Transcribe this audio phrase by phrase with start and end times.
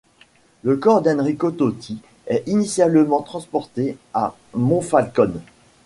[0.63, 5.39] Le corps d'Enrico Toti est initialement transporté à Monfalcone.